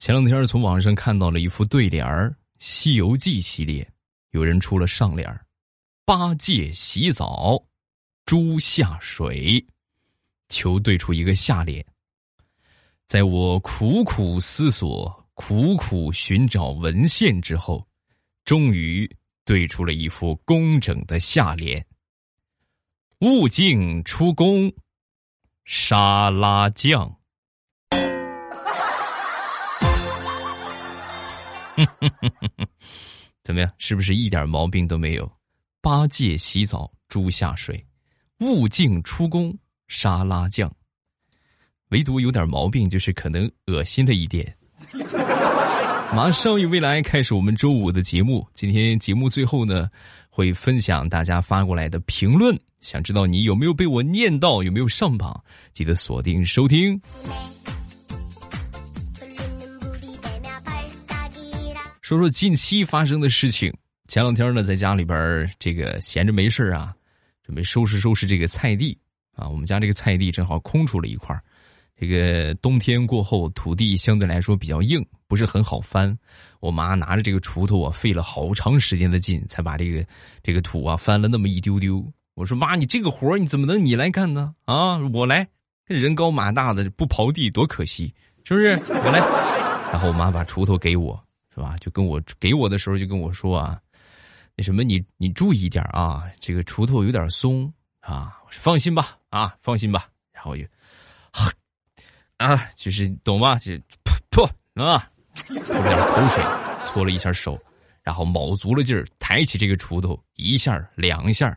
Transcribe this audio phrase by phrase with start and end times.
[0.00, 3.86] 前两天从网上看到了一副对联儿，《西游记》系列，
[4.30, 5.44] 有人出了上联儿
[6.06, 7.62] ：“八戒洗澡，
[8.24, 9.62] 猪下水。”
[10.48, 11.84] 求对出一个下联。
[13.06, 17.86] 在我苦苦思索、苦苦寻找文献之后，
[18.46, 19.06] 终于
[19.44, 21.84] 对出了一副工整的下联
[23.20, 24.72] ：“悟净出宫，
[25.66, 27.14] 沙拉酱。”
[33.42, 33.70] 怎么样？
[33.78, 35.30] 是不是一点毛病都没有？
[35.80, 37.84] 八戒洗澡，猪下水，
[38.40, 39.56] 悟净出宫，
[39.88, 40.70] 沙拉酱。
[41.88, 44.56] 唯独有点毛病，就是可能恶心了一点。
[46.12, 48.46] 马上与未来开始我们周五的节目。
[48.52, 49.88] 今天节目最后呢，
[50.28, 52.58] 会分享大家发过来的评论。
[52.80, 55.42] 想知道你有没有被我念到，有没有上榜？
[55.72, 57.00] 记得锁定收听。
[62.10, 63.72] 说说近期发生的事情。
[64.08, 66.92] 前两天呢，在家里边这个闲着没事啊，
[67.44, 68.98] 准备收拾收拾这个菜地
[69.36, 69.48] 啊。
[69.48, 71.40] 我们家这个菜地正好空出了一块
[71.96, 76.18] 这个冬天过后，土地相对来说比较硬，不是很好翻。
[76.58, 80.04] 我妈拿着这个锄头啊，费了好长时间的劲，才把这个
[80.42, 82.04] 这个土啊翻了那么一丢丢。
[82.34, 84.52] 我说妈，你这个活你怎么能你来干呢？
[84.64, 85.46] 啊，我来，
[85.86, 88.70] 人高马大的不刨地多可惜，是不是？
[88.88, 89.20] 我来。
[89.92, 91.24] 然后我妈把锄头给我。
[91.60, 91.76] 是吧？
[91.76, 93.78] 就跟我给我的时候就跟我说啊，
[94.56, 98.40] 那什么你你注意一点啊，这个锄头有点松啊。
[98.46, 100.08] 我说放心吧啊，放心吧。
[100.32, 100.64] 然后就，
[102.38, 103.58] 啊，就是懂吧？
[103.58, 106.42] 就噗噗啊，吐了点口水，
[106.86, 107.60] 搓了一下手，
[108.02, 111.54] 然后卯足了劲儿抬起这个锄头，一下两下，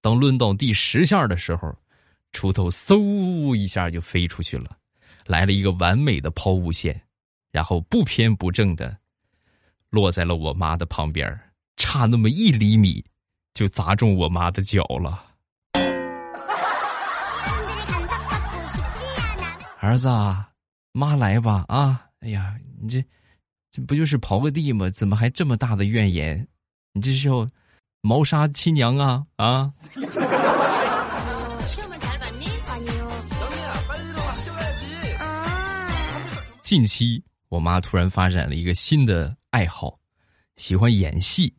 [0.00, 1.72] 当抡到第十下的时候，
[2.32, 4.76] 锄头嗖一下就飞出去了，
[5.26, 7.00] 来了一个完美的抛物线，
[7.52, 8.98] 然后不偏不正的。
[9.90, 11.38] 落在了我妈的旁边，
[11.76, 13.04] 差那么一厘米，
[13.54, 15.24] 就砸中我妈的脚了。
[19.80, 20.08] 儿子，
[20.92, 22.04] 妈来吧啊！
[22.20, 23.02] 哎呀，你这
[23.70, 24.90] 这不就是刨个地吗？
[24.90, 26.46] 怎么还这么大的怨言？
[26.92, 27.48] 你这是要
[28.00, 29.72] 谋杀亲娘啊啊！
[36.60, 39.34] 近期，我妈突然发展了一个新的。
[39.50, 39.98] 爱好，
[40.56, 41.54] 喜欢演戏，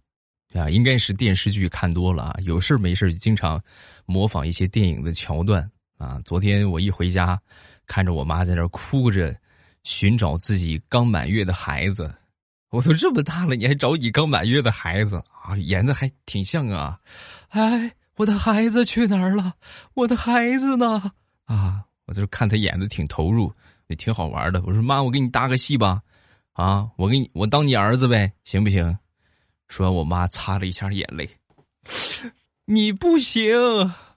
[0.54, 2.40] 啊，应该是电视剧看多了啊。
[2.44, 3.60] 有事没事就经常
[4.06, 5.68] 模仿一些电影的桥段
[5.98, 6.22] 啊。
[6.24, 7.40] 昨天我一回家，
[7.88, 9.36] 看着我妈在那哭着
[9.84, 12.14] 寻找自己刚满月的孩子。
[12.70, 15.58] 我都这么大了，你还找你刚满月的孩子啊？
[15.58, 17.00] 演的还挺像啊。
[17.48, 19.56] 哎，我的孩子去哪儿了？
[19.96, 21.12] 我的孩子呢？
[21.46, 23.52] 啊，我就看他演的挺投入，
[23.88, 24.62] 也挺好玩的。
[24.68, 26.00] 我说妈，我给你搭个戏吧。
[26.60, 28.98] 啊，我给你，我当你儿子呗，行不行？
[29.70, 31.30] 说完，我妈擦了一下眼泪。
[32.66, 33.56] 你不行，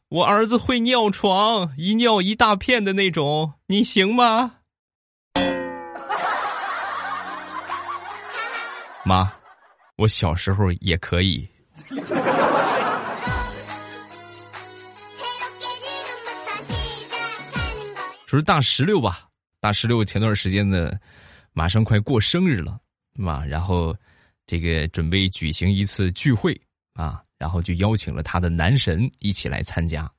[0.08, 4.56] 我儿子会尿床，一尿一大片的那种，你行吗？
[9.04, 9.32] 妈，
[9.94, 11.48] 我小时候也可以。
[18.26, 19.28] 说是大石榴吧，
[19.60, 20.98] 大石榴前段时间的。
[21.52, 22.80] 马上快过生日了，
[23.14, 23.96] 嘛，然后
[24.46, 26.58] 这个准备举行一次聚会
[26.94, 30.10] 啊，然后就邀请了他的男神一起来参加。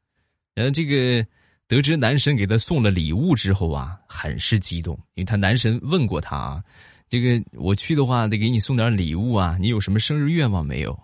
[0.54, 1.26] 然后这个
[1.68, 6.64] 得知男神给他送了礼物之后啊，很是激动，因为他男神问过他啊，
[7.10, 10.98] 这个我去的话得给你送点礼物啊，你有什么生日愿望没有？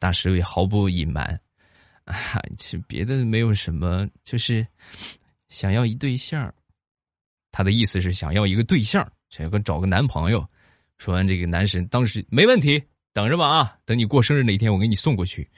[0.00, 1.38] 大石也毫不隐瞒，
[2.04, 2.14] 啊，
[2.56, 4.66] 其实别的没有什么，就是
[5.50, 6.52] 想要一对象。
[7.52, 9.06] 他的意思是想要一个对象。
[9.34, 10.46] 想要找个男朋友，
[10.96, 12.80] 说完这个男神当时没问题，
[13.12, 13.76] 等着吧啊！
[13.84, 15.50] 等你过生日那天，我给你送过去。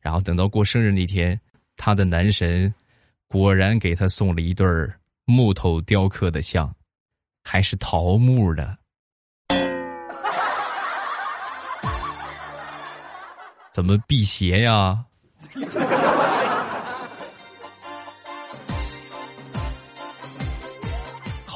[0.00, 1.38] 然后等到过生日那天，
[1.76, 2.72] 他的男神
[3.26, 4.66] 果然给他送了一对
[5.26, 6.74] 木头雕刻的像，
[7.44, 8.78] 还是桃木的。
[13.74, 15.04] 怎么辟邪呀？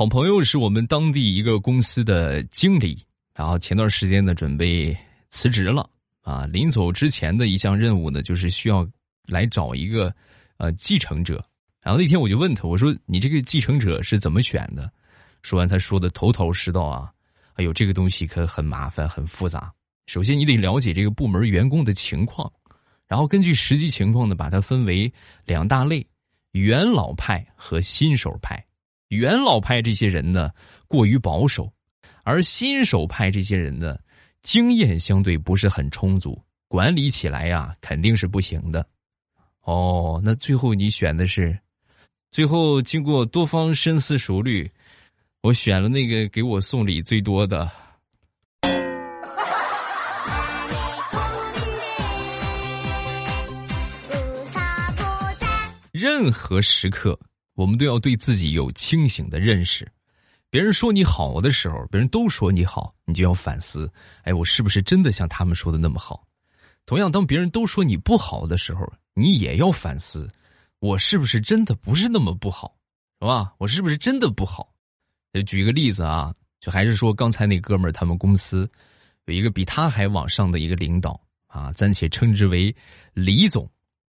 [0.03, 3.07] 好朋友是我们当地一个公司的经理，
[3.37, 4.97] 然后前段时间呢准备
[5.31, 5.89] 辞职了
[6.23, 8.85] 啊，临走之前的一项任务呢就是需要
[9.29, 10.13] 来找一个
[10.57, 11.41] 呃继承者。
[11.81, 14.91] 然后那天我就问他，我说你这个继承者是怎么选的？
[15.41, 17.09] 说完他说的头头是道啊，
[17.53, 19.73] 哎呦这个东西可很麻烦很复杂。
[20.07, 22.53] 首先你得了解这个部门员工的情况，
[23.07, 25.13] 然后根据实际情况呢把它分为
[25.47, 26.05] 两大类：
[26.51, 28.61] 元老派和新手派。
[29.13, 30.51] 元老派这些人呢，
[30.89, 31.71] 过于保守，
[32.25, 33.99] 而新手派这些人呢，
[34.43, 38.87] 经验相对不是很充足，管理起来呀肯定是不行的。
[39.65, 41.59] 哦，那最后你选的是？
[42.31, 44.71] 最后经过多方深思熟虑，
[45.43, 47.71] 我选了那个给我送礼最多的。
[55.93, 57.21] 任何时刻，
[57.55, 59.91] 我们都要对自己有清醒的认识。
[60.51, 63.91] 别人说你好的时候，别人都说你好，你就要反思：
[64.23, 66.27] 哎，我是不是真的像他们说的那么好？
[66.85, 70.31] 同样，当别人都说你不好的时候，你也要反思：
[70.79, 72.77] 我是不是真的不是那么不好？
[73.21, 73.55] 是吧？
[73.59, 74.69] 我是不是真的不好？
[75.33, 78.71] 就举个例子啊，就还是说刚才那哥们儿，他们公司
[79.25, 82.75] 有一个比他还往上的一个领导啊，暂且称之为
[83.15, 83.67] 李总。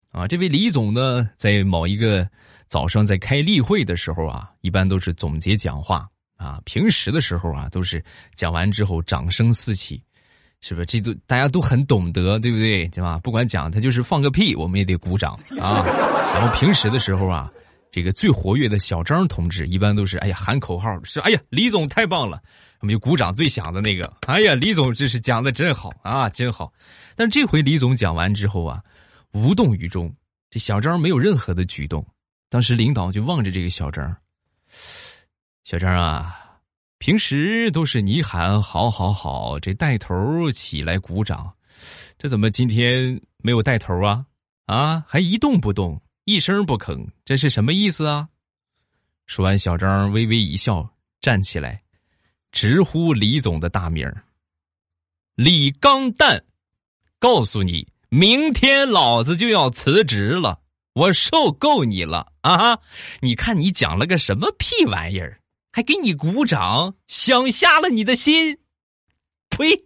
[0.09, 2.29] 啊，这位李总呢，在某一个
[2.73, 6.59] 早上在开例会的时候啊，一般都是总结讲话啊。
[6.65, 8.03] 平时的时候啊，都是
[8.33, 10.01] 讲完之后掌声四起，
[10.59, 10.85] 是不是？
[10.87, 12.87] 这都大家都很懂得，对不对？
[12.87, 13.19] 对吧？
[13.19, 15.85] 不管讲他就是放个屁，我们也得鼓掌啊。
[16.33, 17.47] 然后平时的时候啊，
[17.91, 22.41] 这个最活跃的小张同志，一般都是哎呀喊口号，是哎呀李总太棒了，
[22.79, 24.11] 我们就鼓掌最响的那个。
[24.25, 26.73] 哎呀，李总这是讲的真好啊，真好。
[27.15, 28.81] 但这回李总讲完之后啊。
[29.33, 30.11] 无动于衷，
[30.49, 32.03] 这小张没有任何的举动。
[32.53, 34.15] 当时领导就望着这个小张，
[35.63, 36.59] 小张啊，
[36.99, 41.51] 平时都是你喊好好好，这带头起来鼓掌，
[42.15, 44.23] 这怎么今天没有带头啊？
[44.67, 48.29] 啊，还一动不动，一声不吭，这是什么意思啊？
[49.25, 50.87] 说完，小张微微一笑，
[51.21, 51.81] 站起来，
[52.51, 54.07] 直呼李总的大名
[55.33, 56.45] 李刚蛋，
[57.17, 57.91] 告诉你。
[58.09, 60.59] 明天老子就要辞职了，
[60.93, 62.77] 我受够你了啊！
[63.19, 65.39] 你看你讲了个什么屁玩意儿，
[65.71, 68.59] 还给你鼓掌，想瞎了你的心！
[69.49, 69.85] 呸！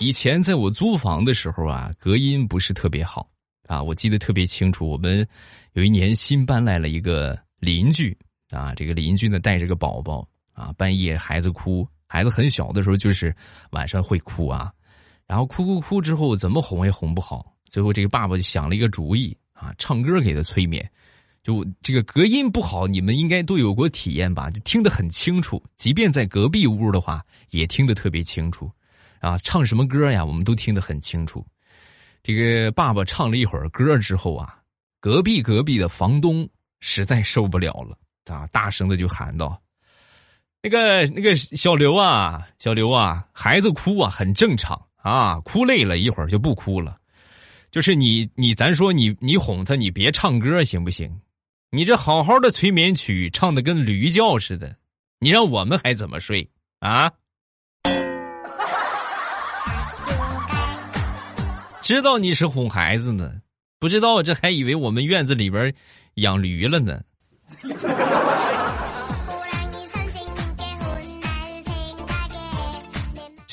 [0.00, 3.28] 以前在我租房的时候啊，隔音不是特别好
[3.68, 4.88] 啊，我记得特别清楚。
[4.88, 5.26] 我们
[5.74, 8.16] 有一年新搬来了一个邻居。
[8.50, 13.34] 啊，这个邻居呢带着个宝宝啊，半夜孩子哭，孩子很小的时候就是
[13.72, 14.72] 晚上会哭啊，
[15.26, 20.88] 然后哭哭哭之后怎么哄也哄不好，最后这个爸爸就想了一个主意啊，唱歌给他催眠，
[21.42, 24.48] 就这个隔音不好，你们应该都有过体验吧？
[24.48, 27.20] 就听得很清楚，即便在隔壁屋的话
[27.50, 28.70] 也听得特别清楚，
[29.18, 31.44] 啊，唱什么歌呀，我们都听得很清楚。
[32.22, 34.56] 这个爸爸唱了一会儿歌之后啊，
[35.00, 37.98] 隔壁隔壁的房东实在受不了了。
[38.32, 38.46] 啊！
[38.52, 39.60] 大声的就喊道
[40.64, 46.96] ：“那个那个小刘啊，小刘啊，孩子哭啊，很正常啊，哭累了一会儿就不哭了。
[47.70, 51.20] 就是你你咱说你你哄他，你别唱歌行不行？
[51.70, 54.74] 你这好好的催眠曲唱的跟驴叫似的，
[55.18, 56.48] 你让我们还怎么睡
[56.80, 57.12] 啊？
[61.82, 63.34] 知道你是哄孩子呢，
[63.78, 65.74] 不知道这还以为我们院子里边
[66.14, 67.02] 养驴了呢。”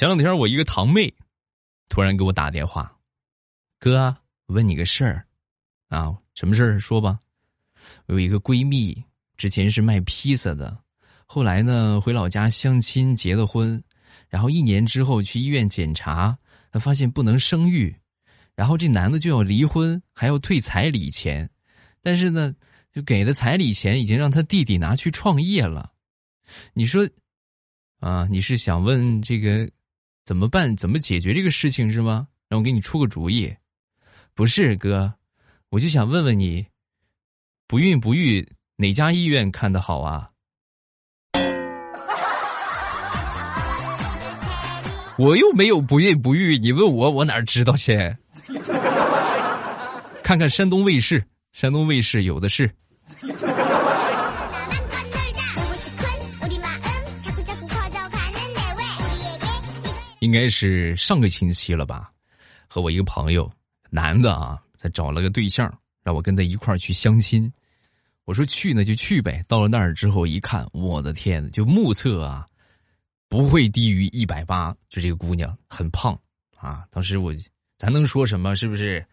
[0.01, 1.13] 前两天我一个堂妹
[1.88, 2.92] 突然给我打电话，
[3.77, 4.18] 哥，
[4.48, 5.27] 问你个事儿
[5.89, 6.80] 啊，什么事儿？
[6.80, 7.19] 说吧。
[8.07, 9.00] 我有一个闺蜜，
[9.38, 10.75] 之前是卖披萨的，
[11.27, 13.79] 后来呢回老家相亲结了婚，
[14.27, 16.36] 然后一年之后去医院检查，
[16.72, 17.96] 她发现不能生育，
[18.55, 21.48] 然后这男的就要离婚，还要退彩礼钱，
[22.01, 22.51] 但是呢。
[22.91, 25.93] 就给的彩礼钱已经让他弟弟拿去创业了，
[26.74, 27.08] 你说，
[28.00, 29.70] 啊，你是想问这个
[30.24, 30.75] 怎么办？
[30.78, 32.28] 怎么解决这个事情是吗？
[32.48, 33.54] 让我给你出个主意。
[34.34, 35.13] 不是哥，
[35.70, 36.66] 我就想问问你，
[37.68, 40.30] 不孕不育哪家医院看的好啊？
[45.18, 47.96] 我又没有不孕不育，你问我，我哪知道去？
[50.24, 52.70] 看看山东卫视，山东卫视有的是。
[60.22, 62.12] 应该是上个星期了吧，
[62.68, 63.51] 和我一个朋友，
[63.90, 65.68] 男的啊，他找了个对象，
[66.04, 67.51] 让我跟他一块儿去相亲。
[68.25, 69.44] 我说去呢就去呗。
[69.48, 72.46] 到了那儿之后一看，我的天，就目测啊，
[73.30, 74.72] 不会低于一百八。
[74.90, 76.18] 就这个姑娘很胖
[76.56, 76.86] 啊。
[76.92, 77.34] 当时我，
[77.80, 78.56] 咱能说什么？
[78.56, 79.04] 是不是？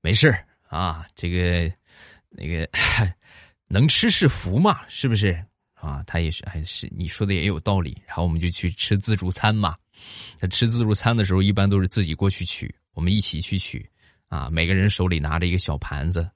[0.00, 0.36] 没事
[0.68, 1.72] 啊，这个
[2.30, 2.68] 那个。
[3.70, 5.40] 能吃是福嘛，是不是
[5.74, 6.02] 啊？
[6.04, 7.96] 他也是，还是你说的也有道理。
[8.06, 9.76] 然后我们就去吃自助餐嘛。
[10.40, 13.88] 他吃自助餐的时候，一般都是自己过去取，我们一起去取。
[14.28, 16.28] 啊，每个人手里拿着一个小盘子，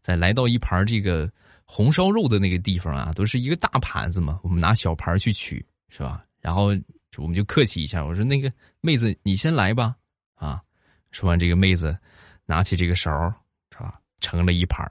[0.00, 1.30] 在来到一盘这个
[1.64, 6.24] 红烧肉的那个地方啊，都是一个大盘子嘛，我们拿小盘去取，是吧？
[6.40, 6.74] 然后
[7.18, 9.94] 我们就客气一下，我说那个妹子你先来吧，
[10.36, 10.58] 啊，
[11.10, 11.94] 说完这个妹子
[12.46, 13.10] 拿起这个勺，
[13.70, 14.00] 是吧？
[14.20, 14.90] 盛了一盘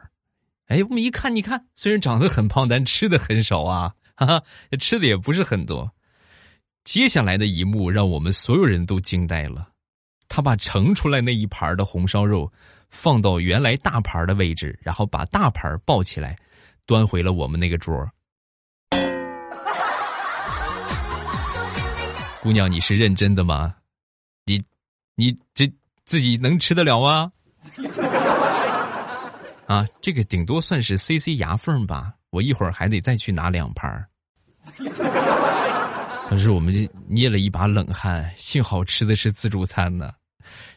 [0.68, 4.44] 哎，我们一看，你看，虽然长得很胖，但吃的很少啊，哈哈，
[4.80, 5.92] 吃的也不是很多。
[6.84, 9.70] 接下来的一幕让我们所有人都惊呆了，
[10.28, 12.52] 他把盛出来那一盘的红烧肉
[12.90, 16.38] 放到原来大盘的位置，然后把大盘抱起来，
[16.86, 18.06] 端回了我们那个桌。
[22.42, 23.74] 姑娘，你是认真的吗？
[24.46, 24.62] 你，
[25.16, 25.72] 你这
[26.04, 27.32] 自己能吃得了吗？
[29.68, 34.06] 啊，这个顶多算是塞塞牙缝吧，我一会儿还得再去拿两盘儿。
[36.34, 40.12] 当时我们就捏了一把冷汗，幸好吃的是自助餐呢，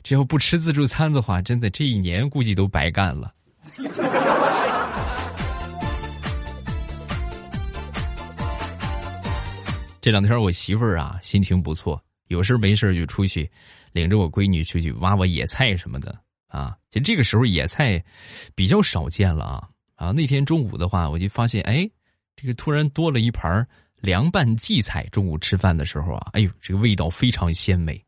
[0.02, 3.32] 这要不吃自助餐的话，真的这一年估计都白干了。
[10.02, 11.98] 这两天我媳妇儿啊心情不错，
[12.28, 13.50] 有事没事就出去，
[13.92, 16.14] 领着我闺女出去挖挖野菜什么的。
[16.48, 18.04] 啊，其实这个时候野菜
[18.54, 20.12] 比较少见了啊啊！
[20.12, 21.88] 那天中午的话，我就发现，哎，
[22.36, 23.66] 这个突然多了一盘儿
[24.06, 25.02] 凉拌荠菜。
[25.10, 28.00] 中午吃饭的时候啊，哎呦，这个味道非常鲜美。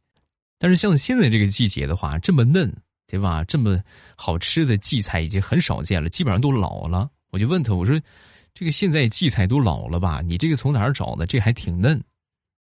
[0.56, 2.72] 但是像现在这个季节的话，这么嫩，
[3.08, 3.42] 对吧？
[3.44, 3.82] 这么
[4.16, 7.10] 好吃的荠菜已经很少见了，基本上都老了。
[7.30, 8.00] 我就问他，我说，
[8.54, 10.22] 这个现在荠菜都老了吧？
[10.22, 11.26] 你这个从哪儿找的？
[11.26, 12.02] 这还挺嫩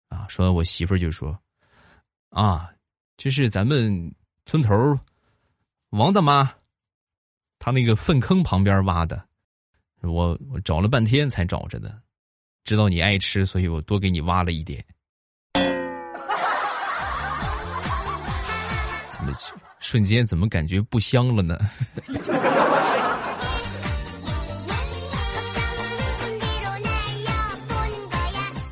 [0.09, 0.25] 啊！
[0.29, 1.37] 说，我媳妇儿就说，
[2.29, 2.69] 啊，
[3.17, 4.13] 这是咱们
[4.45, 4.73] 村头。
[5.91, 6.51] 王大妈，
[7.59, 9.25] 他那个粪坑旁边挖的，
[10.01, 11.99] 我我找了半天才找着的。
[12.67, 14.83] 知道你爱吃，所以我多给你挖了一点。
[19.09, 19.31] 怎么
[19.79, 21.57] 瞬间怎么感觉不香了呢？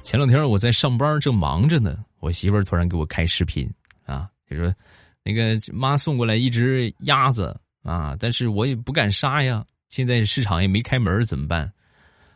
[0.03, 3.65] 前两天我在上班正忙着呢，我媳妇儿突然给我开视频
[4.05, 4.75] 啊，就说。
[5.23, 9.65] 那个妈送过来一只鸭子啊，但是我也不敢杀呀。
[9.87, 11.71] 现在市场也没开门，怎么办？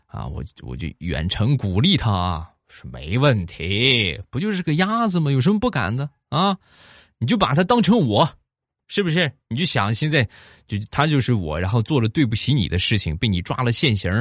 [0.09, 5.31] 啊，我我就远程鼓励他说没问题，不就是个鸭子吗？
[5.31, 6.57] 有什么不敢的啊？
[7.19, 8.29] 你就把它当成我，
[8.87, 9.31] 是不是？
[9.47, 10.27] 你就想现在
[10.65, 14.11] 就他就是我，然后做了对不起你的事情，被你抓了现行，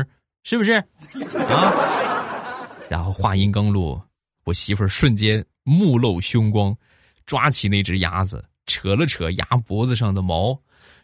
[0.45, 0.73] 是不是？
[0.73, 2.69] 啊？
[2.89, 4.03] 然后话音刚落，
[4.45, 6.77] 我媳妇儿瞬间目露凶光，
[7.25, 8.45] 抓起那只鸭子。
[8.67, 10.55] 扯了扯鸭脖子上的毛，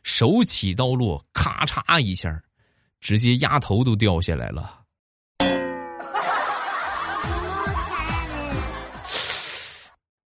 [0.02, 2.28] 手起刀落，咔嚓一下，
[3.04, 4.80] 直接鸭头都掉下来了。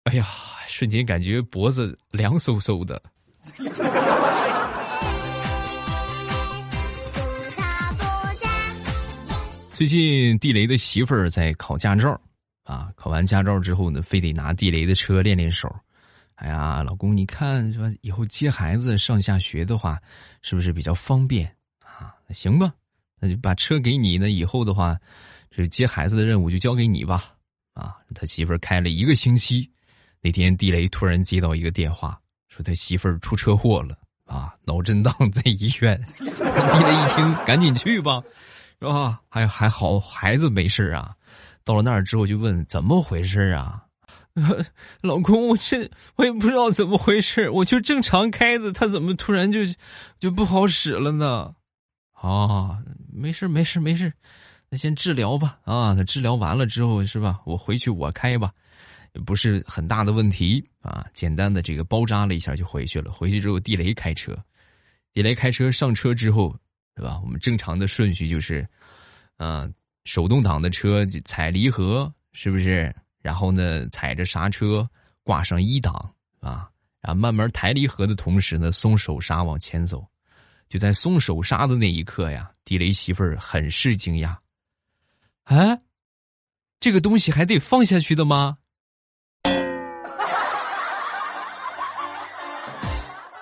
[0.04, 0.26] 哎呀，
[0.66, 3.02] 瞬间感觉脖子凉飕飕的。
[9.72, 12.20] 最近地雷的媳妇儿在考驾照，
[12.64, 15.74] 啊，考完驾照之后呢，非得拿地雷的车练练手。
[16.34, 19.98] 哎呀，老公，你看说以后接孩子上下学的话，
[20.42, 21.50] 是不是比较方便
[21.98, 22.14] 啊？
[22.32, 22.72] 行吧，
[23.20, 24.18] 那就把车给你。
[24.18, 24.98] 那以后的话，
[25.50, 27.34] 这接孩子的任务就交给你吧。
[27.74, 29.70] 啊，他媳妇儿开了一个星期，
[30.20, 36.00] 那天地雷突然接到一个电话，说他媳妇儿出车祸了啊，脑震荡在医院。
[36.18, 38.22] 地雷一听，赶紧去吧，
[38.80, 39.20] 是吧？
[39.28, 41.14] 还还好，孩子没事啊。
[41.64, 43.84] 到了那儿之后，就问怎么回事啊？
[45.02, 49.60] 老公，我这我也不知道怎么回事，我就正常开着，他怎么突然就
[50.18, 51.54] 就不好使了呢？
[52.20, 52.82] 啊，
[53.12, 54.12] 没事没事没事，
[54.68, 55.58] 那先治疗吧。
[55.64, 57.40] 啊，那治疗完了之后是吧？
[57.44, 58.52] 我回去我开吧，
[59.14, 61.06] 也不是很大的问题啊。
[61.14, 63.12] 简单的这个包扎了一下就回去了。
[63.12, 64.36] 回去之后，地雷开车，
[65.12, 66.54] 地雷开车上车之后
[66.96, 67.20] 是吧？
[67.22, 68.68] 我们正常的顺序就是，
[69.36, 69.72] 嗯，
[70.04, 72.94] 手动挡的车就踩离合，是不是？
[73.22, 74.88] 然后呢，踩着刹车，
[75.22, 75.94] 挂上一档
[76.40, 76.68] 啊，
[77.00, 80.04] 然后慢慢抬离合的同时呢，松手刹往前走。
[80.68, 84.36] 就在松手刹的那一刻呀，地雷媳妇儿很是惊讶。
[85.44, 85.78] 啊，
[86.78, 88.58] 这个东西还得放下去的吗？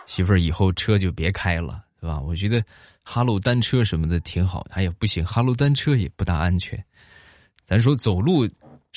[0.06, 2.21] 媳妇儿以后车就别开了，对吧？
[2.21, 2.64] 我觉得
[3.02, 4.66] 哈喽单车什么的挺好。
[4.71, 6.83] 哎呀，不行，哈喽单车也不大安全。
[7.64, 8.49] 咱说走路。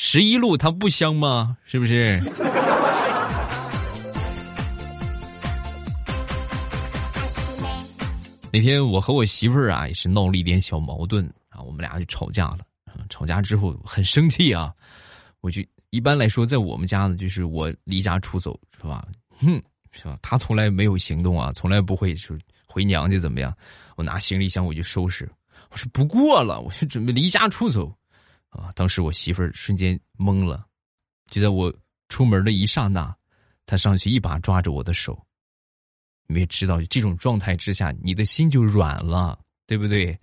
[0.02, 1.58] 十一路它不香吗？
[1.66, 2.18] 是不是？
[8.52, 12.60] 那天我和我媳妇儿啊也是闹了一点小矛盾啊，我们俩就吵架了。
[13.10, 14.74] 吵架之后很生气啊，
[15.42, 19.08] 我就一般来说在我们家呢，就是我离家出走是吧？
[19.30, 20.18] 哼，是吧？
[20.22, 22.38] 他从来没有行动啊，从来不会是
[22.68, 23.56] 回娘家怎么样？
[23.96, 25.30] 我拿行李箱我就收拾，
[25.70, 27.94] 我说不过了，我就准备离家出走，
[28.50, 28.72] 啊！
[28.76, 30.66] 当时我媳妇儿瞬间懵了，
[31.30, 31.74] 就在我
[32.10, 33.16] 出门的一刹那，
[33.66, 35.18] 她上去一把抓着我的手。
[36.32, 40.18] 你也知道，这种状态之下，你的心就软了，对不对？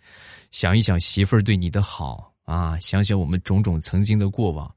[0.53, 4.73] 想一想媳妇儿对你的好啊，想想我们种种曾经的过往，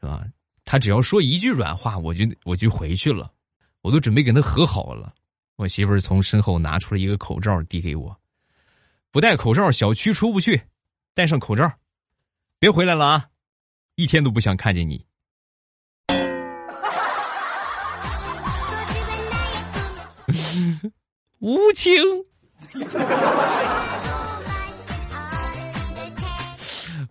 [0.00, 0.22] 是吧？
[0.64, 3.32] 他只要说一句软话，我就我就回去了，
[3.80, 5.14] 我都准备跟他和好了。
[5.56, 8.14] 我媳妇儿从身后拿出了一个口罩递给我，
[9.10, 10.60] 不戴口罩小区出不去，
[11.14, 11.72] 戴上口罩，
[12.58, 13.28] 别回来了啊！
[13.96, 15.04] 一天都不想看见你。
[21.40, 21.94] 无情，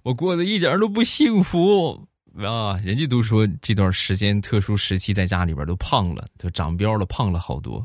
[0.04, 2.08] 我过得一点都不幸福。
[2.38, 7.84] 啊，人家都说这段时间特殊时期在家里边都胖了，都长膘了，胖了好多。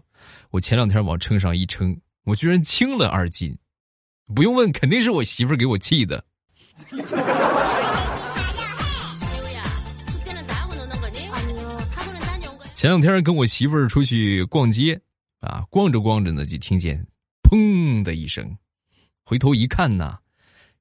[0.50, 3.56] 我前两天往秤上一称，我居然轻了二斤。
[4.34, 6.22] 不用问，肯定是我媳妇儿给我气的。
[12.74, 15.00] 前两天跟我媳妇儿出去逛街，
[15.44, 17.04] 啊，逛着逛着呢，就听见
[17.42, 18.56] 砰的一声，
[19.24, 20.18] 回头一看呢，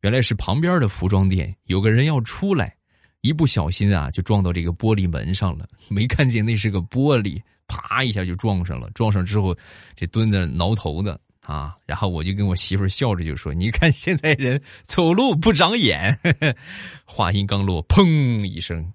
[0.01, 2.75] 原来是旁边的服装店有个人要出来。
[3.21, 8.89] 一不小心啊，就撞到这个玻璃门上了， 没看见那是个玻璃，啪一下就撞上了。
[8.89, 9.55] 撞上之后，
[9.95, 16.19] 这蹲着挠头的啊，然后我就跟我媳妇笑着就说：“你看现在人走路不长眼。
[17.07, 18.91] ”话音刚落，砰一声，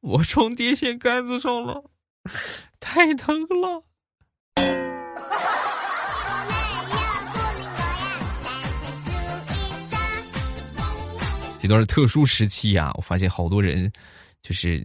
[0.00, 1.84] 我撞电线杆子上了，
[2.80, 3.84] 太疼了。
[11.62, 13.92] 这段特殊时期呀，我发现好多人，
[14.42, 14.84] 就是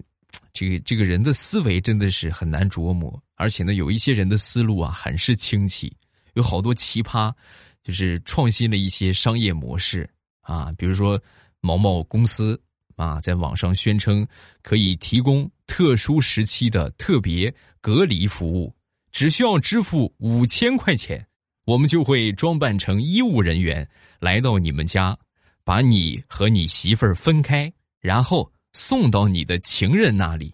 [0.53, 5.95] 这个这个人的思维真的是很难琢磨，而且呢，有一些人的思路啊很是清奇，
[6.33, 7.33] 有好多奇葩，
[7.81, 10.07] 就是创新了一些商业模式
[10.41, 11.19] 啊，比如说
[11.61, 12.61] 某某公司
[12.97, 14.27] 啊，在网上宣称
[14.61, 18.71] 可以提供特殊时期的特别隔离服务，
[19.15, 21.25] 只需要支付五千块钱，
[21.63, 25.17] 我们就会装扮成医务人员来到你们家。
[25.63, 30.53] 把你和你媳妇儿分开，然后送到你的情人那里，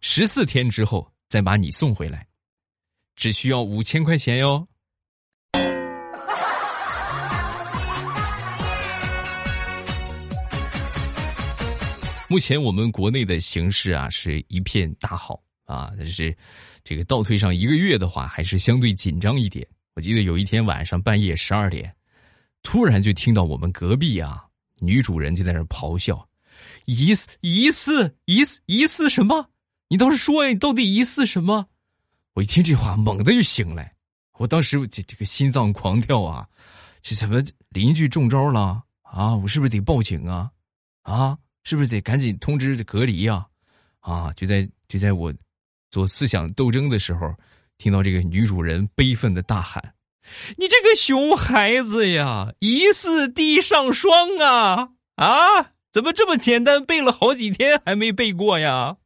[0.00, 2.26] 十四天之后再把你送回来，
[3.14, 4.66] 只需要五千块钱哟。
[12.28, 16.36] 目前我们国内的形势啊是一片大好啊，但是
[16.82, 19.66] 这个倒退上一个月的话，还是相对紧张一点。
[19.94, 21.94] 我记得有一天晚上半夜十二点，
[22.62, 24.44] 突然就听到我们隔壁啊。
[24.80, 26.26] 女主人就在那咆哮
[26.86, 29.50] ：“疑似疑似疑似疑似什么？
[29.88, 30.50] 你倒是说呀！
[30.50, 31.66] 你到底疑似什么？”
[32.34, 33.94] 我一听这话，猛的就醒来。
[34.38, 36.48] 我当时这这个心脏狂跳啊！
[37.02, 39.36] 这怎么邻居中招了啊？
[39.36, 40.50] 我是不是得报警啊？
[41.02, 43.46] 啊，是不是得赶紧通知隔离呀？
[43.98, 44.32] 啊！
[44.32, 45.30] 就在就在我
[45.90, 47.34] 做思想斗争的时候，
[47.76, 49.94] 听到这个女主人悲愤的大喊。
[50.56, 55.72] 你这个熊孩子呀，疑似地上霜啊啊！
[55.90, 58.96] 怎么这么简单，背了好几天还没背过呀？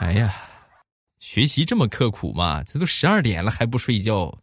[0.00, 0.34] 哎呀，
[1.18, 4.38] 学习这么刻苦嘛，这都十二点了还不睡觉，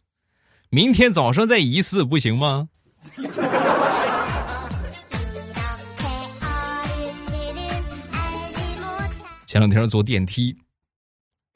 [0.70, 2.68] 明天早上再疑似不行吗？
[9.52, 10.56] 前两天坐电梯。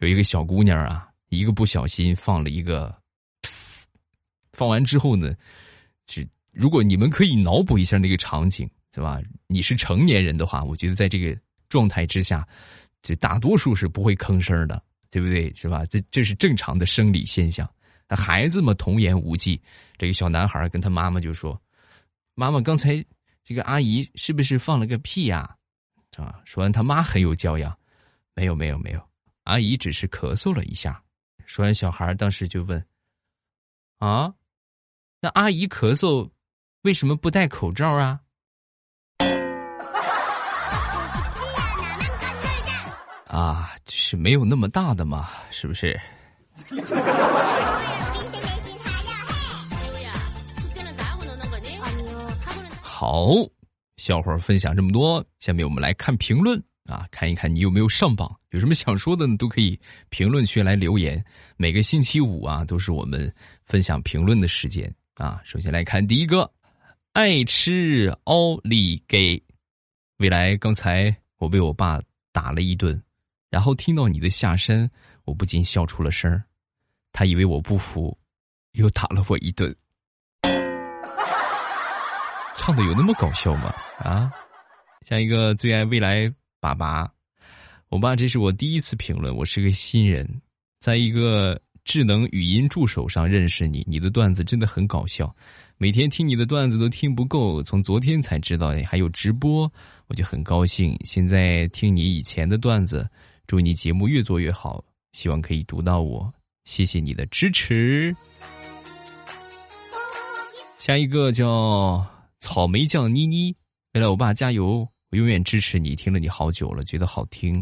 [0.00, 2.94] 有一个小姑娘啊，一个不小心放了一个，
[4.52, 5.34] 放完之后呢，
[6.06, 9.18] 是如果你们可以脑补一下那个场景，对吧？
[9.46, 11.34] 你是成年人的话，我觉得在这个
[11.70, 12.46] 状态之下，
[13.00, 15.50] 这大多数是不会吭声的，对不对？
[15.54, 15.82] 是吧？
[15.86, 17.66] 这这是正常的生理现象。
[18.10, 19.58] 孩子嘛，童言无忌。
[19.96, 21.58] 这个小男孩跟他妈妈就说
[22.36, 23.02] ：“妈妈，刚才
[23.42, 25.56] 这个阿姨是不是放了个屁呀？”
[26.18, 27.74] 啊，说完他妈很有教养
[28.36, 29.00] ：“没有，没有，没有。”
[29.44, 31.02] 阿姨只是咳嗽了一下，
[31.46, 32.84] 说完，小孩当时就问
[33.98, 34.32] ：“啊，
[35.20, 36.28] 那阿姨咳嗽
[36.82, 38.20] 为什么不戴口罩啊？”
[43.26, 45.98] 啊，是没有那么大的嘛，是不是？
[52.82, 53.28] 好，
[53.96, 56.62] 小伙分享这么多，下面我们来看评论。
[56.86, 59.36] 啊，看一看你有没有上榜，有什么想说的呢？
[59.36, 61.24] 都可以评论区来留言。
[61.56, 63.32] 每个星期五啊，都是我们
[63.64, 65.40] 分享评论的时间啊。
[65.44, 66.50] 首先来看第一个，
[67.12, 69.42] 爱吃奥利给。
[70.18, 72.00] 未来刚才我被我爸
[72.32, 73.02] 打了一顿，
[73.50, 74.90] 然后听到你的下身，
[75.24, 76.42] 我不禁笑出了声。
[77.12, 78.16] 他以为我不服，
[78.72, 79.74] 又打了我一顿。
[82.54, 83.74] 唱的有那么搞笑吗？
[83.98, 84.30] 啊！
[85.06, 87.08] 像一个最爱未来爸爸，
[87.88, 90.28] 我爸，这是我第一次评论，我是个新人，
[90.80, 95.34] 在一个智能语音助手上认识你，你的段子真的很搞笑，
[95.76, 99.70] 每天听你的段子都听不够，从昨天才知道还有直播，
[100.08, 100.98] 我就很高兴。
[101.04, 103.08] 现在听你以前的段子，
[103.46, 106.32] 祝你节目越做越好，希望可以读到我，
[106.64, 108.16] 谢谢你的支持。
[110.78, 112.04] 下一个叫
[112.40, 113.54] 草莓酱妮妮，
[113.92, 114.88] 未来我爸加油。
[115.16, 117.54] 永远支持你，听了你好久了，觉得好听，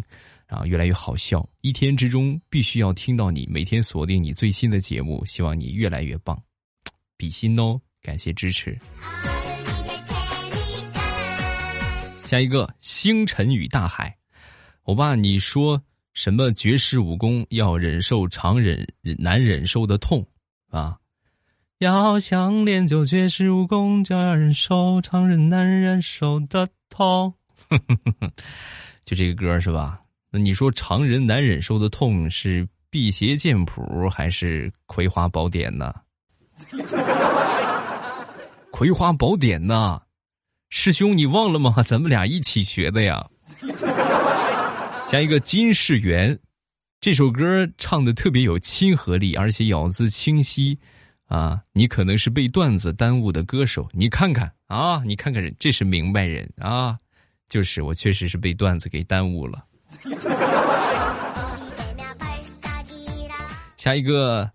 [0.49, 1.49] 然后越来越好笑。
[1.61, 6.37] 一天之中必须要听到你，每天锁定你最新的节目，希望你越来越棒，
[7.17, 7.81] 比心哦！
[8.03, 8.77] 感谢支持。
[12.27, 14.17] 下一个星辰与大海，
[14.83, 15.81] 我爸，你说
[16.12, 18.85] 什么绝世武功要忍受常人
[19.17, 20.27] 难忍受的痛
[20.71, 20.99] 啊？
[21.79, 26.69] 要想练就绝世武功，就要忍受常人难忍受的。
[26.97, 27.35] 痛，
[29.05, 30.01] 就这个歌是吧？
[30.31, 35.95] 那你说常人难忍受的痛是辟邪剑谱还是葵花宝典呢？
[38.71, 40.01] 葵花宝典呢？
[40.71, 41.75] 师兄你忘了吗？
[41.87, 43.25] 咱们俩一起学的呀。
[45.07, 46.37] 加一个金世元，
[47.01, 50.77] 这首歌唱的特别有亲和力，而且咬字清晰。
[51.27, 56.99] 啊，你可能是被段子耽误的歌手，你看看啊，你看看人，这是明白人啊，
[57.55, 59.64] 就是我确实是被段子给耽误了。
[63.79, 64.51] 下一个，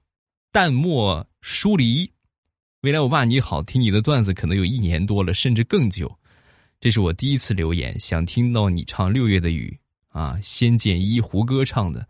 [0.51, 2.11] 淡漠疏离，
[2.81, 6.13] 未来我爸你好，听你的段子可能有一年多了，甚至更久，
[6.81, 9.79] 这是我第一次留言，想听到你唱《六月的雨》
[10.19, 12.05] 啊，《仙剑一》胡歌唱的。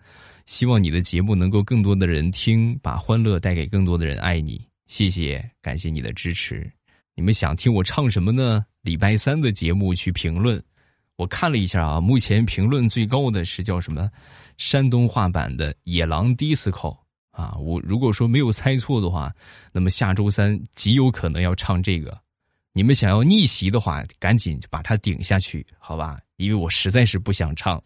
[0.48, 4.18] 希望你的节目能够更多的人听，把欢乐带给更多的人。
[4.18, 6.68] 爱你，谢谢，感谢你的支持。
[7.14, 8.66] 你们想听我唱什么呢？
[8.82, 10.60] 礼拜三的节目去评论。
[11.20, 14.10] 我看了一下啊，目前评论最高的是叫什么？
[14.58, 16.72] 山东话版的《野狼 DISCO》
[17.32, 17.54] 啊。
[17.60, 19.30] 我如果说没有猜错的话，
[19.74, 22.18] 那么下周三极有可能要唱这个。
[22.72, 26.18] 你们想要逆袭的话，赶紧把它顶下去，好吧？
[26.38, 27.84] 因为我实在是不想唱。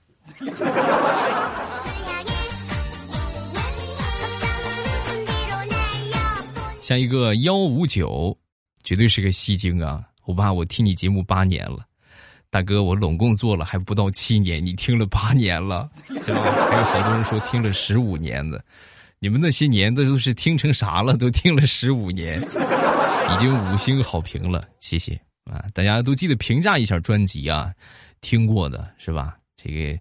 [6.84, 8.38] 像一个幺五九，
[8.84, 10.04] 绝对是个戏精啊！
[10.26, 11.84] 我爸，我听你节目八年了，
[12.54, 16.44] 大哥，我拢共做了还不到七年，你听了八年了，对吧？
[16.70, 18.63] 还有好多人说听了十五年的，
[19.18, 21.18] 你们那些年的都是听成啥了？
[21.18, 25.66] 都听了十五年，已经五星好评了，谢谢啊！
[25.74, 27.74] 大家都记得评价一下专辑啊，
[28.22, 29.36] 听过的是吧？
[29.58, 30.00] 这个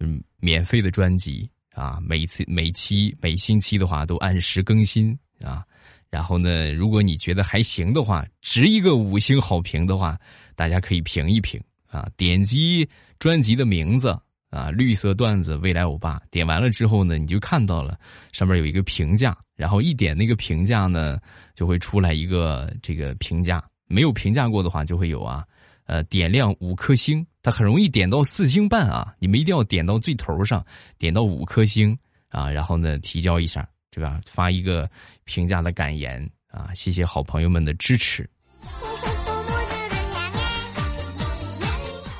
[0.00, 5.62] 嗯，免费的专辑啊，每次每期每星期的话都按时更新啊。
[6.10, 10.18] 然后呢，如果你觉得还行的话，值一个五星好评的话，
[10.56, 12.08] 大家可以评一评啊。
[12.16, 12.88] 点击
[13.20, 14.18] 专辑的名字
[14.50, 16.20] 啊，绿色段子未来欧巴。
[16.32, 17.96] 点完了之后呢，你就看到了
[18.32, 21.20] 上面有一个评价，然后一点那个评价呢，
[21.54, 23.62] 就会出来一个这个评价。
[23.86, 25.44] 没有评价过的话，就会有啊，
[25.84, 27.24] 呃，点亮五颗星。
[27.42, 30.64] 它很容易点到四星半啊，你们一定要点到最头上，
[30.98, 31.96] 点到五颗星
[32.28, 33.68] 啊，然后呢，提交一下。
[33.94, 34.18] 对吧？
[34.24, 34.90] 发一个
[35.24, 36.70] 评价的感言啊！
[36.74, 38.26] 谢谢好朋友们的支持。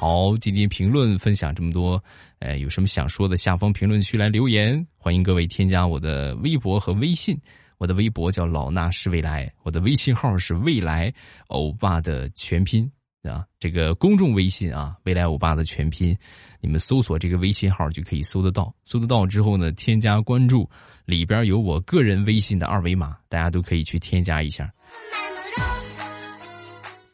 [0.03, 2.03] 好，今天评论分享这么多，
[2.41, 4.85] 呃，有什么想说的，下方评论区来留言。
[4.97, 7.41] 欢迎各位添加我的微博和微信，
[7.79, 11.15] 我的微博叫老衲是未来，我的微信号是未来
[11.47, 12.91] 欧巴的全拼
[13.23, 13.47] 啊。
[13.61, 16.19] 这个公众微信啊，未来欧巴的全拼，
[16.61, 18.75] 你们搜索这个微信号就可以搜得到。
[18.83, 20.69] 搜得到之后呢，添加关注。
[21.05, 24.69] 里边有我个人微信的二维码，大家都可以去添加一下。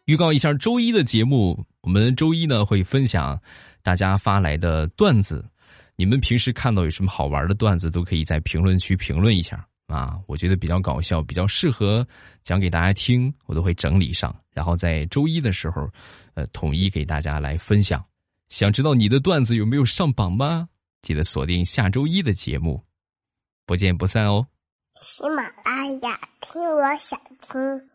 [0.06, 3.40] 预告一下周一的节目，我们周一呢会分享
[3.82, 5.42] 大家发来的段子。
[5.96, 10.18] 你们平时看到有什么好玩的段子，都可以在评论区评论一下啊。
[10.26, 12.06] 我觉得比较搞笑，比较适合
[12.42, 15.88] 讲给大家听，我都会整理上，然后在周一的时候，
[16.34, 18.04] 呃，统一给大家来分享。
[18.50, 20.68] 想知道你的段子有没有上榜吗？
[21.00, 22.84] 记得锁定下周一的节目。
[23.64, 24.46] 不见不散哦！
[25.00, 27.88] 喜马拉雅，听我想听。